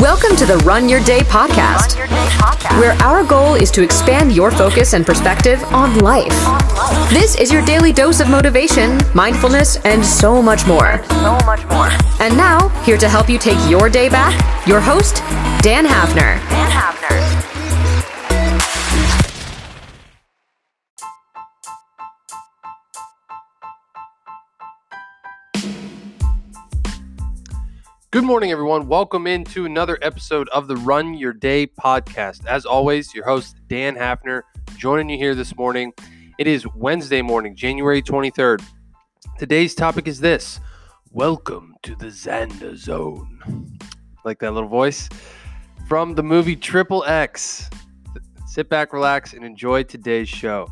Welcome 0.00 0.34
to 0.38 0.44
the 0.44 0.56
Run 0.66 0.88
Your 0.88 0.98
Day 1.04 1.20
podcast, 1.20 1.96
where 2.80 2.94
our 3.00 3.22
goal 3.24 3.54
is 3.54 3.70
to 3.70 3.82
expand 3.82 4.32
your 4.32 4.50
focus 4.50 4.92
and 4.92 5.06
perspective 5.06 5.62
on 5.72 5.98
life. 6.00 6.34
This 7.10 7.36
is 7.36 7.52
your 7.52 7.64
daily 7.64 7.92
dose 7.92 8.18
of 8.18 8.28
motivation, 8.28 8.98
mindfulness, 9.14 9.76
and 9.84 10.04
so 10.04 10.42
much 10.42 10.66
more. 10.66 11.00
so 11.04 11.38
much 11.46 11.64
more. 11.70 11.90
And 12.18 12.36
now, 12.36 12.70
here 12.82 12.98
to 12.98 13.08
help 13.08 13.28
you 13.28 13.38
take 13.38 13.58
your 13.70 13.88
day 13.88 14.08
back, 14.08 14.34
your 14.66 14.80
host, 14.80 15.18
Dan 15.62 15.86
Hafner. 15.86 16.40
Dan 16.50 16.70
Hafner. 16.72 16.93
Good 28.14 28.22
morning, 28.22 28.52
everyone. 28.52 28.86
Welcome 28.86 29.26
into 29.26 29.64
another 29.64 29.98
episode 30.00 30.48
of 30.50 30.68
the 30.68 30.76
Run 30.76 31.14
Your 31.14 31.32
Day 31.32 31.66
podcast. 31.66 32.46
As 32.46 32.64
always, 32.64 33.12
your 33.12 33.24
host, 33.24 33.56
Dan 33.66 33.96
Hafner, 33.96 34.42
joining 34.76 35.08
you 35.08 35.18
here 35.18 35.34
this 35.34 35.56
morning. 35.56 35.92
It 36.38 36.46
is 36.46 36.64
Wednesday 36.76 37.22
morning, 37.22 37.56
January 37.56 38.00
23rd. 38.00 38.62
Today's 39.36 39.74
topic 39.74 40.06
is 40.06 40.20
this 40.20 40.60
Welcome 41.10 41.74
to 41.82 41.96
the 41.96 42.06
Xander 42.06 42.76
Zone. 42.76 43.76
Like 44.24 44.38
that 44.38 44.52
little 44.52 44.68
voice? 44.68 45.08
From 45.88 46.14
the 46.14 46.22
movie 46.22 46.54
Triple 46.54 47.02
X. 47.02 47.68
Sit 48.46 48.68
back, 48.68 48.92
relax, 48.92 49.32
and 49.32 49.44
enjoy 49.44 49.82
today's 49.82 50.28
show. 50.28 50.68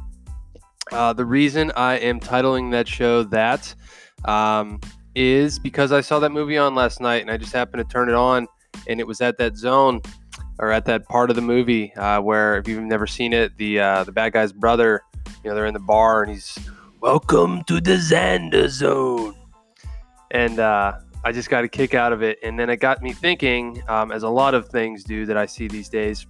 Uh, 0.92 1.12
the 1.12 1.24
reason 1.24 1.72
I 1.74 1.94
am 1.94 2.20
titling 2.20 2.70
that 2.70 2.86
show 2.86 3.24
that 3.24 3.74
um, 4.26 4.80
is 5.14 5.58
because 5.58 5.92
I 5.92 6.00
saw 6.00 6.18
that 6.20 6.30
movie 6.30 6.58
on 6.58 6.74
last 6.74 7.00
night 7.00 7.22
and 7.22 7.30
I 7.30 7.36
just 7.36 7.52
happened 7.52 7.86
to 7.86 7.92
turn 7.92 8.08
it 8.08 8.14
on 8.14 8.46
and 8.86 9.00
it 9.00 9.06
was 9.06 9.20
at 9.20 9.38
that 9.38 9.56
zone 9.56 10.00
or 10.58 10.70
at 10.70 10.84
that 10.86 11.06
part 11.08 11.30
of 11.30 11.36
the 11.36 11.42
movie 11.42 11.94
uh, 11.94 12.20
where 12.20 12.56
if 12.58 12.68
you've 12.68 12.82
never 12.82 13.06
seen 13.06 13.32
it, 13.32 13.56
the 13.56 13.80
uh, 13.80 14.04
the 14.04 14.12
bad 14.12 14.32
guy's 14.32 14.52
brother, 14.52 15.02
you 15.42 15.50
know, 15.50 15.54
they're 15.54 15.66
in 15.66 15.74
the 15.74 15.80
bar 15.80 16.22
and 16.22 16.32
he's 16.32 16.58
welcome 17.00 17.64
to 17.64 17.80
the 17.80 17.96
Xander 17.96 18.68
zone. 18.68 19.34
And 20.30 20.58
uh, 20.58 20.92
I 21.24 21.32
just 21.32 21.50
got 21.50 21.64
a 21.64 21.68
kick 21.68 21.94
out 21.94 22.12
of 22.12 22.22
it. 22.22 22.38
And 22.42 22.58
then 22.58 22.70
it 22.70 22.76
got 22.78 23.02
me 23.02 23.12
thinking, 23.12 23.82
um, 23.88 24.12
as 24.12 24.22
a 24.22 24.28
lot 24.28 24.54
of 24.54 24.68
things 24.68 25.04
do 25.04 25.26
that 25.26 25.36
I 25.36 25.46
see 25.46 25.68
these 25.68 25.88
days, 25.88 26.26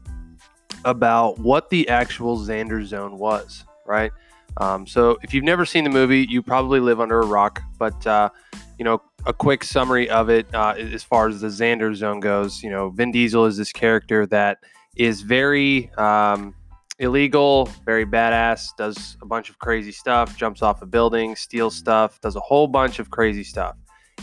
about 0.84 1.39
what 1.39 1.71
the 1.71 1.89
actual 1.89 2.39
Xander 2.39 2.84
zone 2.84 3.19
was, 3.19 3.65
right? 3.86 4.12
Um, 4.58 4.86
so 4.86 5.19
if 5.22 5.33
you've 5.33 5.44
never 5.44 5.64
seen 5.64 5.84
the 5.84 5.91
movie, 5.91 6.27
you 6.28 6.42
probably 6.42 6.80
live 6.80 7.00
under 7.00 7.20
a 7.20 7.27
rock. 7.27 7.62
But 7.78 8.06
uh, 8.06 8.30
you 8.78 8.84
know, 8.84 9.02
a 9.27 9.33
quick 9.33 9.64
summary 9.64 10.11
of 10.11 10.28
it 10.28 10.47
uh, 10.55 10.75
as 10.77 11.02
far 11.02 11.28
as 11.28 11.41
the 11.41 11.48
Xander 11.48 11.94
zone 11.94 12.20
goes. 12.20 12.62
You 12.62 12.70
know, 12.70 12.91
Vin 12.91 13.12
Diesel 13.12 13.47
is 13.47 13.56
this 13.56 13.72
character 13.72 14.27
that 14.27 14.58
is 14.97 15.22
very 15.22 15.91
um, 15.94 16.55
illegal, 16.98 17.69
very 17.84 18.05
badass, 18.05 18.69
does 18.77 19.16
a 19.22 19.27
bunch 19.27 19.50
of 19.50 19.58
crazy 19.58 19.92
stuff, 19.92 20.36
jumps 20.36 20.62
off 20.62 20.83
a 20.83 20.86
building, 20.86 21.34
steals 21.36 21.75
stuff, 21.75 22.20
does 22.20 22.36
a 22.36 22.41
whole 22.41 22.66
bunch 22.66 22.98
of 22.98 23.10
crazy 23.10 23.44
stuff. 23.44 23.77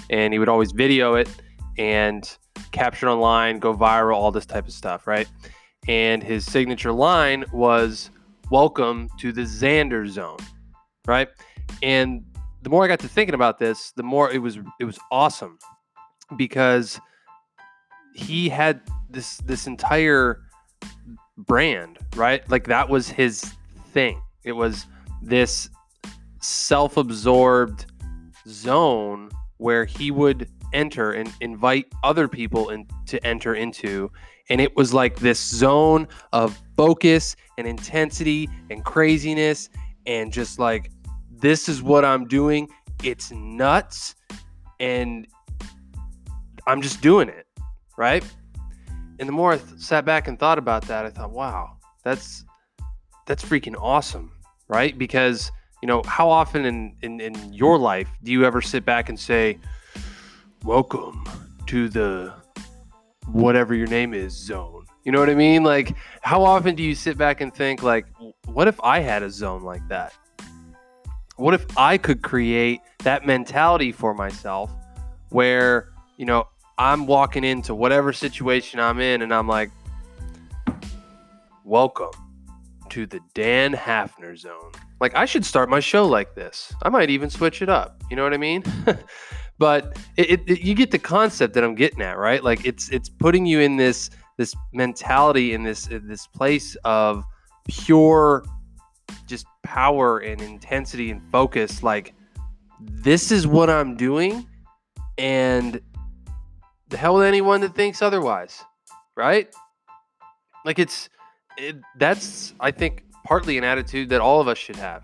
And 0.09 0.33
he 0.33 0.39
would 0.39 0.49
always 0.49 0.71
video 0.71 1.15
it 1.15 1.29
and 1.77 2.37
capture 2.71 3.07
it 3.07 3.11
online, 3.11 3.59
go 3.59 3.73
viral, 3.73 4.15
all 4.15 4.31
this 4.31 4.45
type 4.45 4.67
of 4.67 4.73
stuff, 4.73 5.07
right? 5.07 5.27
And 5.87 6.21
his 6.21 6.45
signature 6.45 6.91
line 6.91 7.45
was 7.51 8.11
welcome 8.49 9.07
to 9.19 9.31
the 9.31 9.41
Xander 9.41 10.07
zone, 10.07 10.39
right? 11.05 11.27
And 11.83 12.23
the 12.61 12.69
more 12.69 12.83
I 12.83 12.87
got 12.87 12.99
to 12.99 13.07
thinking 13.07 13.35
about 13.35 13.59
this, 13.59 13.91
the 13.91 14.03
more 14.03 14.31
it 14.31 14.39
was 14.39 14.57
it 14.79 14.85
was 14.85 14.99
awesome 15.11 15.59
because 16.35 16.99
he 18.13 18.49
had 18.49 18.81
this 19.09 19.37
this 19.37 19.67
entire 19.67 20.41
brand, 21.37 21.99
right? 22.15 22.47
Like 22.49 22.67
that 22.67 22.89
was 22.89 23.09
his 23.09 23.43
thing. 23.91 24.21
It 24.43 24.53
was 24.53 24.87
this 25.21 25.69
self-absorbed 26.41 27.85
zone 28.47 29.29
where 29.57 29.85
he 29.85 30.09
would 30.09 30.49
enter 30.73 31.11
and 31.11 31.31
invite 31.41 31.85
other 32.03 32.27
people 32.27 32.69
in, 32.69 32.87
to 33.07 33.25
enter 33.25 33.55
into. 33.55 34.11
And 34.49 34.59
it 34.59 34.75
was 34.75 34.93
like 34.93 35.17
this 35.17 35.39
zone 35.39 36.07
of 36.33 36.59
focus 36.75 37.35
and 37.57 37.67
intensity 37.67 38.49
and 38.69 38.83
craziness 38.83 39.69
and 40.05 40.31
just 40.31 40.59
like 40.59 40.91
this 41.31 41.69
is 41.69 41.81
what 41.81 42.03
i'm 42.03 42.27
doing. 42.27 42.67
It's 43.03 43.31
nuts. 43.31 44.15
And 44.79 45.27
i'm 46.67 46.81
just 46.81 47.01
doing 47.01 47.29
it 47.29 47.45
right? 47.97 48.23
And 49.19 49.27
the 49.27 49.33
more 49.33 49.53
i 49.53 49.57
th- 49.57 49.79
sat 49.79 50.05
back 50.05 50.27
and 50.27 50.39
thought 50.39 50.57
about 50.57 50.83
that 50.83 51.05
i 51.05 51.09
thought 51.09 51.31
wow 51.31 51.77
that's 52.03 52.45
that's 53.25 53.43
freaking 53.43 53.75
awesome 53.77 54.31
right? 54.69 54.97
Because 54.97 55.51
you 55.81 55.87
know 55.87 56.01
how 56.05 56.29
often 56.29 56.63
in 56.65 56.95
in, 57.01 57.19
in 57.19 57.53
your 57.53 57.77
life 57.77 58.07
do 58.23 58.31
you 58.31 58.45
ever 58.45 58.61
sit 58.61 58.85
back 58.85 59.09
and 59.09 59.19
say 59.19 59.57
welcome 60.63 61.23
to 61.67 61.87
the 61.87 62.33
whatever 63.31 63.73
your 63.73 63.87
name 63.87 64.13
is 64.13 64.33
zone. 64.33 64.85
You 65.05 65.11
know 65.11 65.19
what 65.19 65.29
I 65.29 65.35
mean? 65.35 65.63
Like, 65.63 65.95
how 66.21 66.43
often 66.43 66.75
do 66.75 66.83
you 66.83 66.95
sit 66.95 67.17
back 67.17 67.39
and 67.39 67.53
think, 67.53 67.81
like, 67.81 68.05
what 68.45 68.67
if 68.67 68.79
I 68.83 68.99
had 68.99 69.23
a 69.23 69.29
zone 69.29 69.63
like 69.63 69.87
that? 69.87 70.13
What 71.37 71.53
if 71.53 71.65
I 71.77 71.97
could 71.97 72.21
create 72.21 72.81
that 72.99 73.25
mentality 73.25 73.93
for 73.93 74.13
myself 74.13 74.71
where, 75.29 75.89
you 76.17 76.25
know, 76.25 76.45
I'm 76.77 77.07
walking 77.07 77.45
into 77.45 77.73
whatever 77.73 78.11
situation 78.11 78.79
I'm 78.79 78.99
in 78.99 79.21
and 79.21 79.33
I'm 79.33 79.47
like, 79.47 79.71
welcome 81.63 82.11
to 82.89 83.05
the 83.05 83.21
Dan 83.33 83.73
Hafner 83.73 84.37
zone. 84.37 84.71
Like, 84.99 85.15
I 85.15 85.23
should 85.23 85.45
start 85.45 85.69
my 85.69 85.79
show 85.79 86.05
like 86.05 86.35
this. 86.35 86.73
I 86.83 86.89
might 86.89 87.09
even 87.09 87.29
switch 87.29 87.61
it 87.61 87.69
up. 87.69 88.03
You 88.09 88.17
know 88.17 88.23
what 88.23 88.33
I 88.33 88.37
mean? 88.37 88.63
but 89.59 89.99
it, 90.15 90.41
it, 90.47 90.61
you 90.61 90.73
get 90.73 90.89
the 90.89 90.97
concept 90.97 91.53
that 91.53 91.63
I'm 91.63 91.75
getting 91.75 92.01
at, 92.01 92.17
right? 92.17 92.43
Like 92.43 92.65
it's 92.65 92.89
it's 92.89 93.09
putting 93.09 93.45
you 93.45 93.59
in 93.59 93.75
this 93.75 94.09
this 94.37 94.55
mentality 94.71 95.53
in 95.53 95.63
this 95.63 95.87
in 95.87 96.07
this 96.07 96.25
place 96.25 96.75
of 96.85 97.25
pure 97.67 98.45
just 99.27 99.45
power 99.63 100.19
and 100.19 100.41
intensity 100.41 101.11
and 101.11 101.21
focus. 101.29 101.83
Like 101.83 102.15
this 102.79 103.31
is 103.31 103.45
what 103.45 103.69
I'm 103.69 103.97
doing, 103.97 104.47
and 105.17 105.81
the 106.87 106.97
hell 106.97 107.15
with 107.15 107.27
anyone 107.27 107.59
that 107.61 107.75
thinks 107.75 108.01
otherwise, 108.01 108.63
right? 109.17 109.53
Like 110.63 110.79
it's 110.79 111.09
it, 111.57 111.75
that's 111.97 112.53
I 112.61 112.71
think 112.71 113.03
partly 113.25 113.57
an 113.57 113.65
attitude 113.65 114.07
that 114.09 114.21
all 114.21 114.39
of 114.39 114.47
us 114.47 114.57
should 114.57 114.77
have 114.77 115.03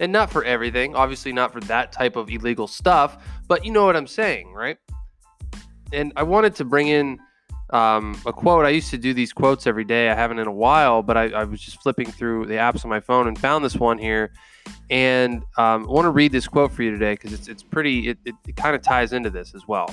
and 0.00 0.12
not 0.12 0.30
for 0.30 0.44
everything 0.44 0.94
obviously 0.94 1.32
not 1.32 1.52
for 1.52 1.60
that 1.60 1.92
type 1.92 2.16
of 2.16 2.30
illegal 2.30 2.66
stuff 2.66 3.24
but 3.48 3.64
you 3.64 3.70
know 3.70 3.84
what 3.84 3.96
i'm 3.96 4.06
saying 4.06 4.52
right? 4.52 4.78
And 5.92 6.12
i 6.16 6.22
wanted 6.22 6.54
to 6.56 6.64
bring 6.64 6.88
in 6.88 7.18
um, 7.70 8.16
a 8.26 8.32
quote. 8.32 8.64
I 8.64 8.68
used 8.68 8.90
to 8.90 8.98
do 8.98 9.12
these 9.12 9.32
quotes 9.32 9.66
every 9.66 9.82
day. 9.82 10.08
I 10.08 10.14
haven't 10.14 10.38
in 10.38 10.46
a 10.46 10.52
while 10.52 11.02
but 11.02 11.16
i, 11.16 11.24
I 11.30 11.44
was 11.44 11.60
just 11.60 11.82
flipping 11.82 12.06
through 12.06 12.46
the 12.46 12.54
apps 12.54 12.84
on 12.84 12.90
my 12.90 13.00
phone 13.00 13.26
and 13.28 13.38
found 13.38 13.64
this 13.64 13.76
one 13.76 13.98
here. 13.98 14.32
And 14.90 15.42
um, 15.58 15.84
i 15.84 15.86
want 15.86 16.04
to 16.04 16.10
read 16.10 16.32
this 16.32 16.46
quote 16.46 16.72
for 16.72 16.82
you 16.82 16.90
today 16.90 17.14
because 17.14 17.32
it's, 17.32 17.48
it's 17.48 17.62
pretty 17.62 18.08
it, 18.08 18.18
it, 18.24 18.34
it 18.46 18.56
kind 18.56 18.76
of 18.76 18.82
ties 18.82 19.12
into 19.12 19.30
this 19.30 19.54
as 19.54 19.66
well. 19.66 19.92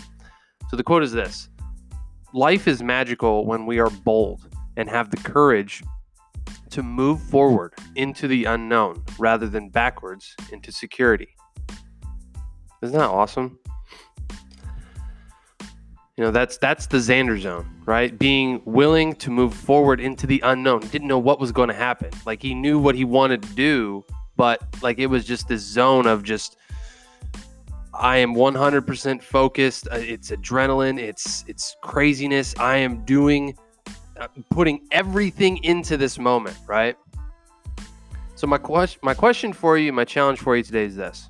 So 0.69 0.77
the 0.77 0.83
quote 0.83 1.03
is 1.03 1.11
this 1.11 1.49
life 2.33 2.67
is 2.67 2.81
magical 2.81 3.45
when 3.45 3.65
we 3.65 3.79
are 3.79 3.89
bold 3.89 4.47
and 4.75 4.89
have 4.89 5.09
the 5.11 5.17
courage 5.17 5.83
to 6.73 6.81
move 6.81 7.21
forward 7.21 7.73
into 7.95 8.27
the 8.27 8.45
unknown 8.45 9.03
rather 9.19 9.47
than 9.47 9.69
backwards 9.69 10.35
into 10.51 10.71
security. 10.71 11.29
Isn't 12.81 12.97
that 12.97 13.09
awesome? 13.09 13.59
You 16.17 16.23
know, 16.23 16.31
that's 16.31 16.57
that's 16.57 16.87
the 16.87 16.97
Xander 16.97 17.39
zone, 17.39 17.67
right? 17.85 18.17
Being 18.17 18.61
willing 18.65 19.13
to 19.15 19.29
move 19.29 19.53
forward 19.53 19.99
into 19.99 20.25
the 20.25 20.41
unknown. 20.43 20.81
Didn't 20.81 21.07
know 21.07 21.19
what 21.19 21.39
was 21.39 21.51
going 21.51 21.69
to 21.69 21.75
happen. 21.75 22.09
Like 22.25 22.41
he 22.41 22.55
knew 22.55 22.79
what 22.79 22.95
he 22.95 23.05
wanted 23.05 23.43
to 23.43 23.53
do, 23.53 24.03
but 24.35 24.61
like 24.81 24.97
it 24.97 25.07
was 25.07 25.25
just 25.25 25.47
this 25.47 25.61
zone 25.61 26.07
of 26.07 26.23
just 26.23 26.57
I 27.93 28.17
am 28.17 28.33
100% 28.33 29.21
focused. 29.21 29.87
Uh, 29.91 29.97
It's 29.97 30.31
adrenaline, 30.31 30.99
it's 30.99 31.45
it's 31.47 31.75
craziness. 31.83 32.55
I 32.59 32.77
am 32.77 33.05
doing 33.05 33.55
Uh, 34.23 34.27
putting 34.51 34.79
everything 34.89 35.61
into 35.65 35.97
this 35.97 36.17
moment, 36.17 36.55
right? 36.65 36.95
So 38.35 38.47
my 38.47 38.57
question 38.57 39.01
my 39.03 39.13
question 39.13 39.51
for 39.51 39.77
you, 39.77 39.91
my 39.91 40.05
challenge 40.05 40.39
for 40.39 40.55
you 40.55 40.63
today 40.63 40.85
is 40.85 40.95
this. 40.95 41.29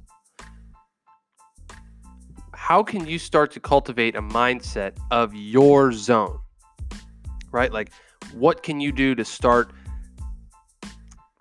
How 2.53 2.83
can 2.83 3.07
you 3.07 3.17
start 3.17 3.49
to 3.53 3.59
cultivate 3.59 4.15
a 4.15 4.21
mindset 4.21 4.95
of 5.09 5.33
your 5.33 5.91
zone? 5.91 6.37
Right? 7.51 7.73
Like 7.73 7.89
what 8.31 8.61
can 8.61 8.79
you 8.79 8.91
do 8.91 9.15
to 9.15 9.25
start 9.25 9.71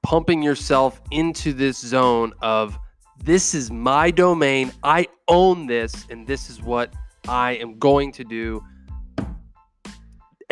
pumping 0.03 0.43
yourself 0.43 1.03
into 1.11 1.53
this 1.53 1.79
zone 1.79 2.33
of 2.41 2.79
this 3.23 3.55
is 3.55 3.71
my 3.71 4.11
domain, 4.11 4.73
I 4.83 5.07
own 5.29 5.67
this 5.67 6.07
and 6.09 6.27
this 6.27 6.49
is 6.49 6.63
what 6.63 6.95
I 7.29 7.53
am 7.57 7.79
going 7.79 8.11
to 8.13 8.25
do 8.25 8.65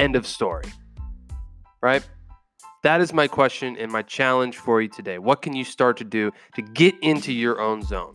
End 0.01 0.17
of 0.17 0.27
story. 0.27 0.65
Right? 1.83 2.07
That 2.83 3.01
is 3.01 3.13
my 3.13 3.29
question 3.29 3.77
and 3.77 3.93
my 3.93 4.03
challenge 4.03 4.57
for 4.57 4.81
you 4.81 4.89
today. 4.89 5.19
What 5.19 5.43
can 5.43 5.55
you 5.55 5.65
start 5.65 5.97
to 5.99 6.05
do 6.05 6.31
to 6.55 6.63
get 6.63 6.95
into 7.03 7.33
your 7.33 7.61
own 7.61 7.83
zone? 7.83 8.15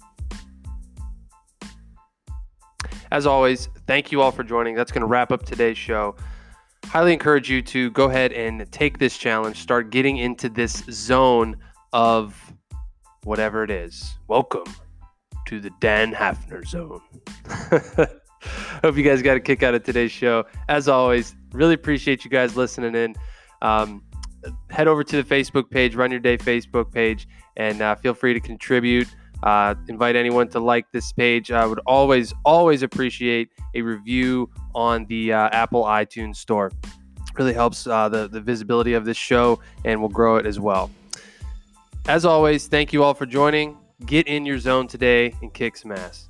As 3.11 3.27
always, 3.27 3.69
thank 3.85 4.11
you 4.11 4.21
all 4.21 4.31
for 4.31 4.43
joining. 4.43 4.75
That's 4.75 4.91
going 4.91 5.01
to 5.01 5.07
wrap 5.07 5.31
up 5.31 5.45
today's 5.45 5.77
show. 5.77 6.15
Highly 6.85 7.13
encourage 7.13 7.49
you 7.49 7.61
to 7.63 7.91
go 7.91 8.09
ahead 8.09 8.33
and 8.33 8.69
take 8.71 8.97
this 8.97 9.17
challenge, 9.17 9.57
start 9.57 9.91
getting 9.91 10.17
into 10.17 10.49
this 10.49 10.83
zone 10.89 11.55
of 11.93 12.53
whatever 13.23 13.63
it 13.63 13.71
is. 13.71 14.15
Welcome 14.27 14.65
to 15.47 15.59
the 15.59 15.71
Dan 15.79 16.13
Hafner 16.13 16.65
zone. 16.67 17.01
Hope 18.83 18.97
you 18.97 19.03
guys 19.03 19.21
got 19.21 19.37
a 19.37 19.39
kick 19.39 19.63
out 19.63 19.73
of 19.75 19.83
today's 19.83 20.11
show. 20.11 20.45
As 20.67 20.87
always, 20.87 21.35
really 21.53 21.73
appreciate 21.73 22.23
you 22.23 22.31
guys 22.31 22.55
listening 22.55 22.95
in. 22.95 23.15
Um, 23.65 24.03
head 24.69 24.87
over 24.87 25.03
to 25.03 25.23
the 25.23 25.23
Facebook 25.23 25.71
page, 25.71 25.95
Run 25.95 26.11
Your 26.11 26.19
Day 26.19 26.37
Facebook 26.37 26.93
page, 26.93 27.27
and 27.57 27.81
uh, 27.81 27.95
feel 27.95 28.13
free 28.13 28.33
to 28.33 28.39
contribute. 28.39 29.07
Uh, 29.41 29.73
invite 29.87 30.15
anyone 30.15 30.47
to 30.49 30.59
like 30.59 30.85
this 30.91 31.11
page. 31.11 31.51
I 31.51 31.65
would 31.65 31.79
always, 31.85 32.33
always 32.45 32.83
appreciate 32.83 33.49
a 33.73 33.81
review 33.81 34.49
on 34.75 35.05
the 35.05 35.33
uh, 35.33 35.49
Apple 35.51 35.83
iTunes 35.83 36.35
store. 36.37 36.71
Really 37.33 37.53
helps 37.53 37.87
uh, 37.87 38.07
the, 38.07 38.27
the 38.27 38.39
visibility 38.39 38.93
of 38.93 39.03
this 39.03 39.17
show 39.17 39.59
and 39.83 39.99
will 39.99 40.09
grow 40.09 40.37
it 40.37 40.45
as 40.45 40.59
well. 40.59 40.89
As 42.07 42.23
always, 42.23 42.67
thank 42.67 42.93
you 42.93 43.03
all 43.03 43.13
for 43.13 43.25
joining. 43.25 43.77
Get 44.05 44.27
in 44.27 44.45
your 44.45 44.59
zone 44.59 44.87
today 44.87 45.33
and 45.41 45.53
kick 45.53 45.75
some 45.75 45.91
ass. 45.91 46.29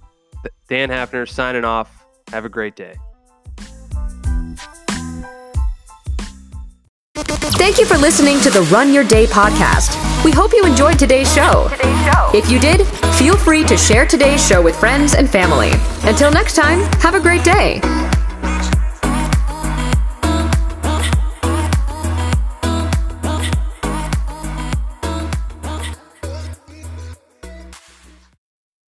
Dan 0.69 0.89
Hafner 0.89 1.27
signing 1.27 1.65
off. 1.65 2.05
Have 2.29 2.45
a 2.45 2.49
great 2.49 2.75
day. 2.75 2.95
Thank 7.65 7.79
you 7.79 7.85
for 7.87 7.97
listening 7.97 8.39
to 8.41 8.51
the 8.51 8.61
Run 8.71 8.93
Your 8.93 9.03
Day 9.03 9.25
podcast. 9.25 9.97
We 10.23 10.31
hope 10.31 10.53
you 10.53 10.67
enjoyed 10.67 10.99
today's 10.99 11.33
show. 11.33 11.67
If 12.31 12.47
you 12.47 12.59
did, 12.59 12.85
feel 13.15 13.35
free 13.35 13.63
to 13.63 13.75
share 13.75 14.05
today's 14.05 14.47
show 14.47 14.61
with 14.61 14.79
friends 14.79 15.15
and 15.15 15.27
family. 15.27 15.71
Until 16.07 16.29
next 16.31 16.55
time, 16.55 16.81
have 16.99 17.15
a 17.15 17.19
great 17.19 17.43
day. 17.43 17.81